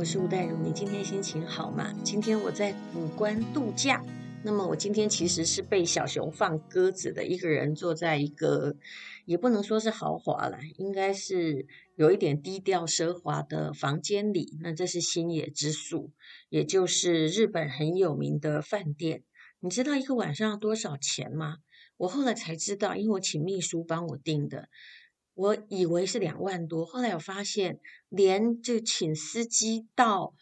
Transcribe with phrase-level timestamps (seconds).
[0.00, 0.56] 我是吴代如。
[0.56, 1.92] 你今天心情好吗？
[2.02, 4.02] 今天我在古关度假。
[4.42, 8.76] 那么我今天其实是被小熊放鸽子的一个人，坐在一个
[9.26, 11.66] 也不能说是豪华了，应该是
[11.96, 14.56] 有一点低调奢华的房间里。
[14.62, 16.12] 那这是星野之宿，
[16.48, 19.22] 也就是日本很有名的饭店。
[19.60, 21.58] 你知道一个晚上要多少钱吗？
[21.98, 24.70] 我后来才知道，因为我请秘书帮我订的。
[25.34, 30.34] 我以为是两万多，后来我发现，连就请司机到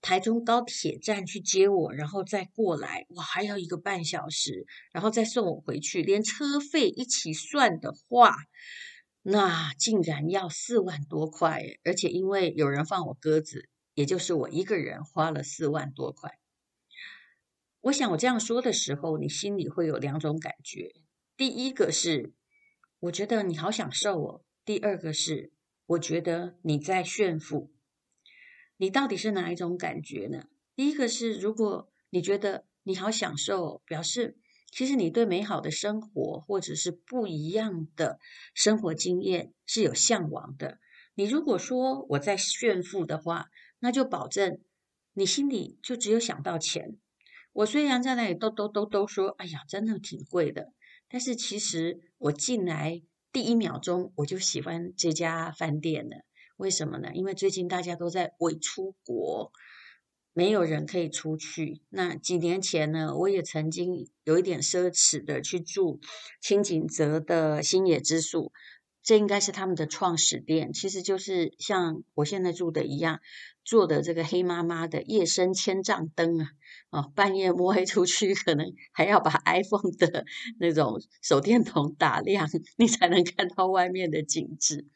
[0.00, 8.34] 台中高铁站去接我，然后再过来，我还要一个半小时，然后再送我回去，连车费一起算的话，
[9.20, 16.38] 那竟然要四万多块，而且因为有人放我鸽子，也就是我一个人花了四万多块。
[17.80, 20.94] 我想我这样说的时候，你心里会有两种感觉，
[21.36, 22.32] 第一个是。
[23.00, 24.42] 我觉得你好享受哦。
[24.64, 25.52] 第二个是，
[25.86, 27.70] 我觉得你在炫富。
[28.78, 30.48] 你到底是哪一种感觉呢？
[30.74, 34.38] 第一个是，如果你觉得你好享受，表示
[34.70, 38.18] 其实你对美好的生活或者是不一样的
[38.54, 40.78] 生活经验是有向往的。
[41.14, 44.60] 你如果说我在炫富的话，那就保证
[45.12, 46.96] 你心里就只有想到钱。
[47.52, 50.72] 我虽然在那里都都都都说，哎呀，真的挺贵的。
[51.08, 56.24] 但是其实我进来第一秒钟我就喜欢这家饭店了，
[56.56, 57.10] 为什么呢？
[57.14, 59.52] 因为最近大家都在伪出国，
[60.32, 61.82] 没有人可以出去。
[61.90, 66.00] 那几年前呢，我也曾经有一点奢侈的去住
[66.40, 68.52] 清井泽的星野之宿。
[69.06, 73.20] 这应该是他们的创始店，其实就是像我现在住的一样，
[73.64, 76.48] 做的这个黑麻麻的夜深千帐灯啊，
[76.90, 80.24] 哦，半夜摸黑出去，可能还要把 iPhone 的
[80.58, 84.88] 那种手电筒打亮，你才能看到外面的景致。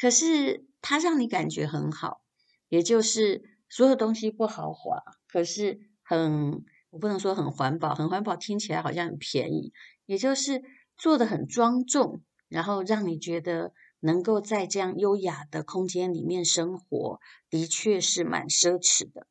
[0.00, 2.22] 可是它让你感觉很好，
[2.68, 9.72] 也就是所有东西不豪华，可是很，我不能说很环保，很环保听起来好像很便宜，
[10.06, 10.62] 也就是
[10.96, 12.22] 做得很庄重。
[12.54, 17.18] 然后让你觉得能够在这样优雅的空间里面生活，
[17.50, 19.26] 的确是蛮奢侈的。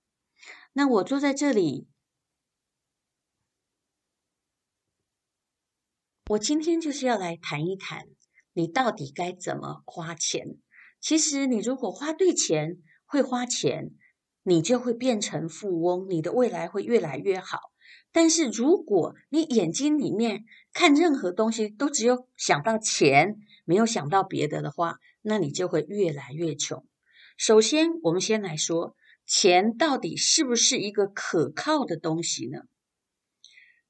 [0.74, 1.88] 那我坐在这里，
[6.32, 8.08] 我今天就是要来谈一谈，
[8.52, 10.58] 你到底该怎么花钱。
[11.00, 13.92] 其实你如果花对钱，会花钱，
[14.42, 17.73] 你就会变成富翁，你的未来会越来越好。
[18.14, 23.36] 但是如果你眼睛里面看任何东西都只有想到钱，
[23.66, 26.86] 没有想到别的的话，那你就会越来越穷。
[27.38, 32.60] 首先，我们先来说，钱到底是不是一个可靠的东西呢？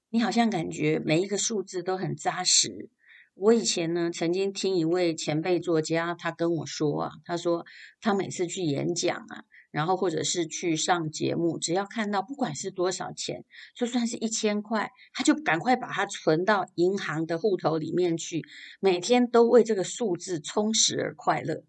[0.09, 2.89] 你好像感觉每一个数字都很扎实。
[3.33, 7.65] 我以前呢，曾经听一位前辈作家，他跟我说啊，他说
[7.99, 9.43] 他每次去演讲啊。
[9.73, 13.43] 然后或者是去上节目，只要看到不管是多少钱，
[13.75, 18.43] 就算是一千块，他就赶快把它存到银行的户头里面去，
[18.79, 21.63] 每天都为这个数字充实而快乐。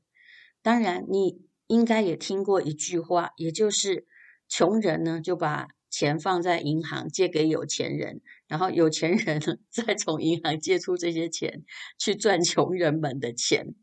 [0.60, 4.06] 当然，你应该也听过一句话，也就是
[4.48, 9.41] 穷人呢就把钱放在银行借给有钱人，然后有钱人
[9.72, 11.64] 再从银行借出这些钱
[11.98, 13.75] 去赚穷人们的钱。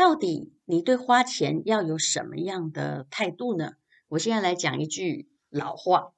[0.00, 3.72] 到底你对花钱要有什么样的态度呢？
[4.08, 6.14] 我现在来讲一句老话，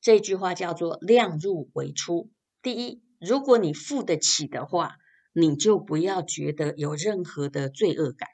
[0.00, 2.30] 这句话叫做“量入为出”。
[2.62, 4.94] 第一，如果你付得起的话，
[5.34, 8.30] 你就不要觉得有任何的罪恶感。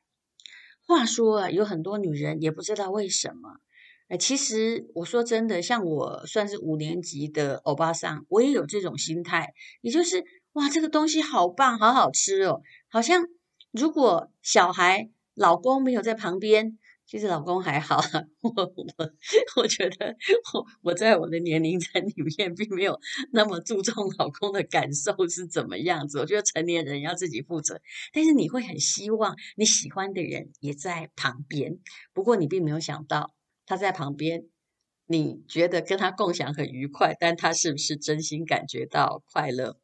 [0.86, 3.56] 话说啊，有很多女人也不知道为什么，
[4.06, 13.24] 哎，其实我说真的，像我算是五年级的欧巴桑，我也有这种心态，也就是哇，这个东西好棒，好好吃哦，好像。
[13.72, 18.00] 如果小孩、老公没有在旁边，其实老公还好。
[18.42, 19.12] 我我
[19.56, 20.16] 我觉得
[20.54, 22.98] 我我在我的年龄层里面，并没有
[23.32, 26.18] 那么注重老公的感受是怎么样子。
[26.18, 27.80] 我觉得成年人要自己负责，
[28.12, 31.78] 但是你会很希望你喜欢的人也在旁边。
[32.12, 33.34] 不过你并没有想到
[33.66, 34.46] 他在旁边，
[35.06, 39.78] 你觉得跟他共享很愉快，但他是不是真心感觉到快乐？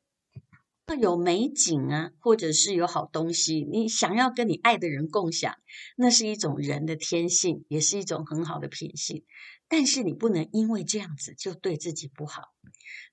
[0.95, 5.57] 有美景啊，或者是有好东西，你想要跟你爱的人共享，
[5.97, 9.25] 那是一种人的天性，也是一种很好的品性。
[9.69, 12.53] 但是你不能因为这样子就对自己不好。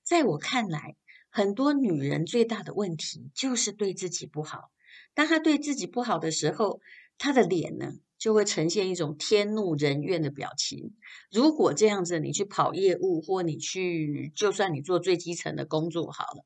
[0.02, 0.96] 在我看来，
[1.30, 4.70] 很多女人最大的问题就是对自己不好。
[5.14, 6.80] 当她对自己不好的时候，
[7.16, 10.94] 她的脸呢就会呈现一种天怒人怨的表情。
[11.30, 16.44] 如果这样子，你去跑业务，或你去，就算你做最基层的工作好了。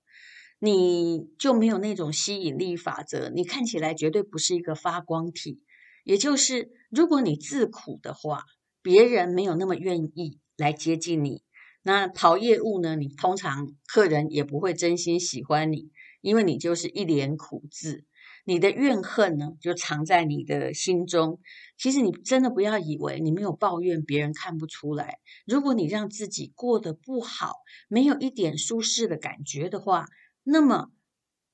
[0.65, 5.61] 你就没有那种吸引力法则，你看起来绝对不是一个发光体。
[6.05, 8.45] 也就是，如果你自苦的话，
[8.81, 11.43] 别人没有那么愿意来接近你。
[11.83, 15.91] 那跑业务呢，你通常客人也不会真心喜欢你，
[16.23, 18.07] 因为你就是一脸苦字，
[18.47, 21.41] 你的怨恨呢就藏在你的心中。
[21.77, 25.19] 其实你真的不要以为你没有抱怨，别人看不出来。
[25.47, 27.53] 如果你让自己过得不好，
[27.89, 30.07] 没有一点舒适的感觉的话，
[30.45, 30.93] 那么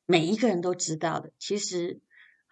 [0.04, 1.32] 每一个人都知道的。
[1.38, 2.02] 其实。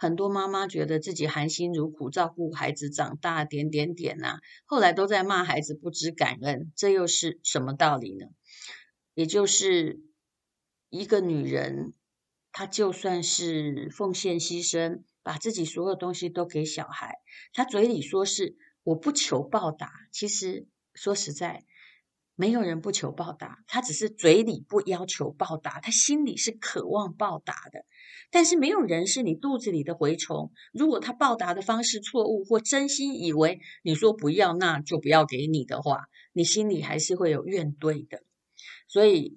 [0.01, 8.27] 很多妈妈觉得自己含辛茹苦照顾孩子长大，点点点呐、啊，后来都在骂孩子不知感恩，这又是什么道理呢？
[9.15, 9.99] 也就是
[10.89, 11.95] 一个女人，
[12.53, 17.17] 她就算是奉献牺牲，把自己所有东西都给小孩，
[17.53, 21.65] 她嘴里说是我不求报答，其实说实在。
[22.41, 27.85] 没有人不求报答，他只是嘴里不要求报答，他心里是渴望报答的。
[28.31, 30.53] 但是没有人是你肚子里的蛔虫。
[30.73, 38.23] 如果他报答的方式错误，或真心以为你说不要，那就不要给你的话，你心里还是会有怨怼的。
[38.87, 39.37] 所以，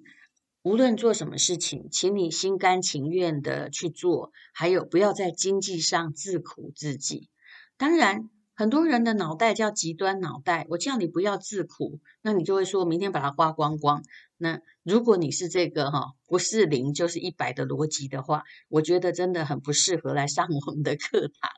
[0.62, 7.28] 无论做什么事情，请你心甘情愿的去做，还有不要在经济上自苦自己。
[7.76, 8.30] 当然。
[8.54, 14.02] 很多人的脑袋叫极端脑袋，我叫你不要自苦，那你就会说明天把它花光光。
[14.36, 21.50] 那如果你是这个哈，不是零就是一百的逻辑的话，我觉得真的很不适合来上 我们的课堂。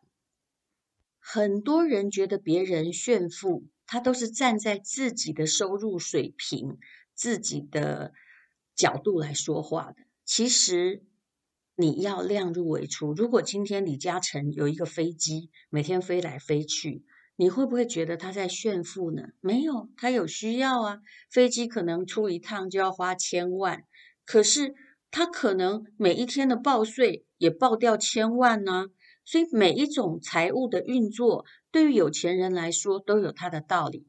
[1.18, 6.78] 很多人觉得别人炫富，他都是站在自己的收入水平、
[7.14, 8.12] 自己的
[8.76, 9.96] 角度来说话的。
[10.24, 11.02] 其实。
[11.76, 13.12] 你要量入为出。
[13.12, 17.04] 如果今天李嘉诚有一个飞机，每天飞来飞去，
[17.36, 19.28] 你会不会觉得他在炫富呢？
[19.40, 21.00] 没有，他有需要啊。
[21.30, 23.84] 飞机可能出一趟就要花千万，
[24.24, 24.74] 可是
[25.10, 28.86] 他可能每一天的报税也报掉千万呢。
[29.26, 34.06] 所以每一种财务的运作，对于有钱人来说都有它的道理。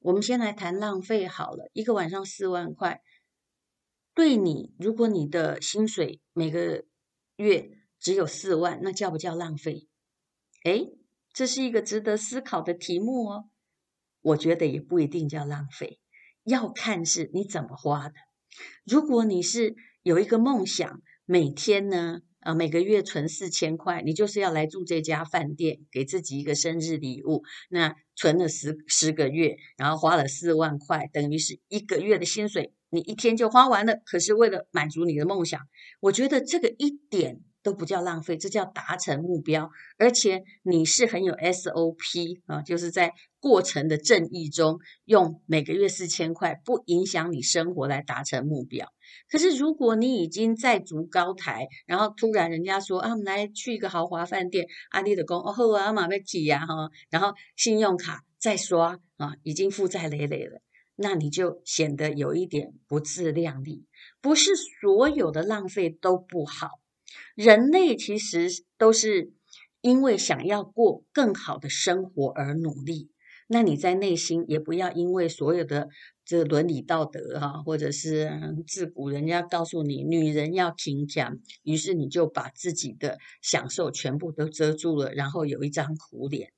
[0.00, 3.00] 我们先来谈浪费好了，一个晚上四万块，
[4.14, 6.84] 对你，如果你的薪水每个
[7.38, 7.70] 月
[8.00, 9.86] 只有四万，那叫不叫浪费？
[10.64, 10.90] 诶，
[11.32, 13.44] 这是一个值得思考的题目哦。
[14.20, 16.00] 我觉得也不一定叫浪费，
[16.42, 18.14] 要看是你怎么花的。
[18.84, 27.44] 如果你是有一个梦想，每天呢，啊，每个月存四千块，你就是要来住这家饭店，给自己一个生日礼物。
[27.70, 32.74] 那存了十十个月，然后花了四万块，等于是一个月的薪水。
[32.90, 35.60] 你一天就花完了，可是为了满足你的梦想，
[36.00, 48.86] 我觉得这个一点都不叫浪费，这叫达成目标，而且你是很有 SOP 啊，就是在过程的正义中，用每个月四千块不影响你生活来达成目标。
[49.30, 60.60] 可是如果你已经在筑高台，然后突然人家说啊，我们来去一个豪华饭店，阿丽的工哦好啊，马贝吉呀哈，然后信用卡再刷啊，已经负债累累了。
[61.00, 63.86] 那你就显得有一点不自量力。
[64.20, 66.80] 不是所有的浪费都不好，
[67.36, 69.32] 人类其实都是
[69.80, 73.10] 因为想要过更好的生活而努力。
[73.46, 75.88] 那你在内心也不要因为所有的
[76.24, 78.30] 这伦理道德哈，或者是
[78.66, 86.52] 自古人家告诉你女人要勤俭，于是你就把自己的享受全部都遮住了，然后有一张苦脸。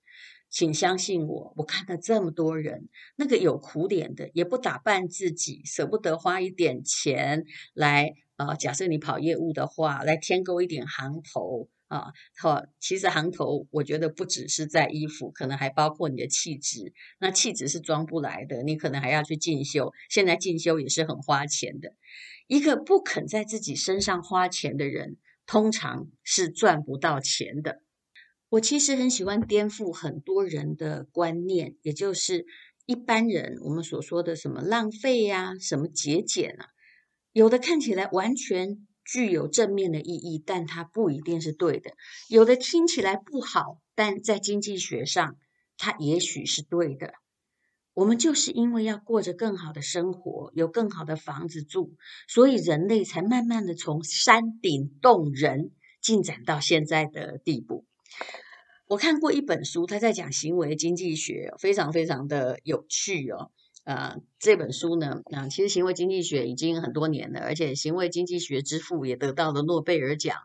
[0.51, 21.95] 请相信我，我看了这么多人，那个有苦脸的，也不打扮自己，舍不得花一点钱来，呃，假设你跑业务的话，来添购一点行头啊，好，其实行头我觉得不只是在衣服，可能还包括你的气质，那气质是装不来的，你可能还要去进修，现在进修也是很花钱的。
[22.49, 27.83] 一个不肯在自己身上花钱的人，通常是赚不到钱的。
[28.51, 32.47] 我其实很喜欢颠覆很多人的观念，也就是
[32.85, 36.67] 一般人我们所说的什么浪费呀、什么节俭啊，
[37.33, 41.93] 有的看起来完全具有正面的意义，但它不一定是对的；
[42.29, 45.37] 有的听起来不好，但在经济学上
[45.79, 47.13] 它也许是对的。
[47.95, 51.95] 我们就是因为要过着更好的生活，有更好的房子住，
[52.27, 55.71] 所以人类才慢慢的从山顶洞人
[56.03, 57.87] 进展到现在的地步。
[58.91, 63.53] 我看过一本书，他在讲行为经济学，非常非常的有趣哦。
[63.85, 70.37] 呃，这本书呢，啊，其实行为经济学已经很多年了，而且行为经济学之父也得到了诺贝尔奖。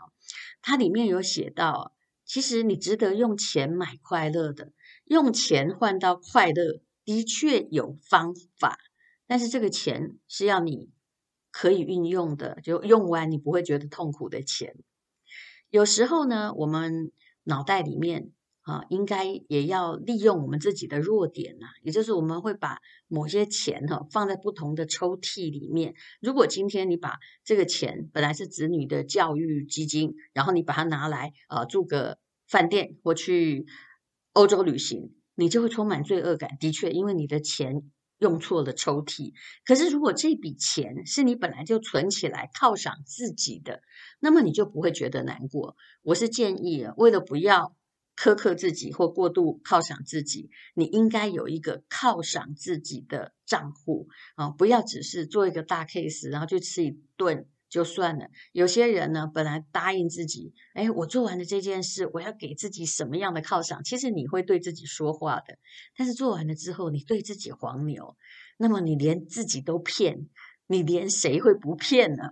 [0.62, 4.74] 它里面有写到，其实你值得用钱买快乐的，
[5.06, 8.78] 用钱换到快乐，的确有方法，
[9.26, 10.92] 但是这个钱是要你
[11.50, 14.76] 可以运用的，就用完你不会觉得痛苦的钱。
[15.72, 17.12] 有时候呢，我们
[17.44, 18.32] 脑袋里面
[18.66, 25.94] 啊，应该也要利用我们自己的弱点呐，也就是我们会把某些钱哈放在不同的抽屉里面。
[26.20, 32.18] 如果今天你把这个钱本来是子女的教育基金，然后你把它拿来呃住个
[32.48, 33.68] 饭店或去
[34.34, 36.58] 欧洲旅行，你就会充满罪恶感。
[36.60, 37.84] 的确，因为你的钱
[38.18, 39.34] 用错了抽屉。
[39.64, 43.82] 可是如果这笔钱是你本来就存起来犒赏自己的，
[44.20, 45.76] 那么你就不会觉得难过。
[46.02, 47.76] 我是建议，为了不要。
[48.18, 58.30] 苛刻自己或过度犒赏自己，你应该有一个犒赏自己的账户啊，不要只是做一个大 case，然后就吃一顿就算了。
[58.54, 63.84] 有些人呢，本来答应自己，哎，我做完了这件事，我要给自己什么样的犒赏？
[63.84, 65.58] 其实你会对自己说话的，
[65.98, 68.16] 但是做完了之后，你对自己黄牛，
[68.58, 70.30] 那么你连自己都骗，
[70.68, 72.30] 你连谁会不骗呢？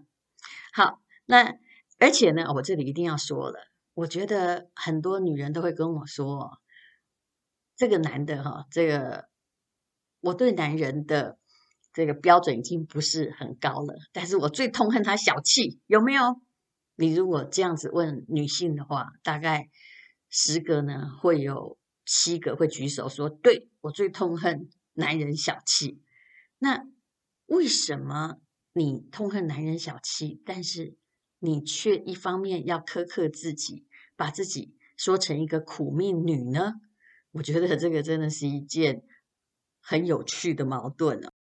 [0.72, 1.56] 好，那
[2.00, 3.73] 而且呢，我这里一定要说了。
[3.96, 6.60] 我觉得很多女人都会跟我说
[7.78, 9.30] ：“这个男的哈，这个
[10.20, 11.38] 我对男人的
[11.94, 16.42] 这个标准已经不是很高了，但是我最痛恨他小气，有没有？
[16.96, 19.70] 你如果这样子问女性的话，大概
[20.30, 26.02] 十个呢会有七个会举手说：对，我最痛恨男人小气。
[26.58, 26.84] 那
[27.46, 28.38] 为什么
[28.74, 30.42] 你痛恨男人小气？
[30.46, 30.98] 但是？”
[31.46, 33.86] 你却一方面要苛刻自己，
[34.16, 36.76] 把自己说成一个苦命女呢？
[37.32, 39.04] 我觉得这个真的是一件
[39.82, 41.33] 很有趣的矛盾啊。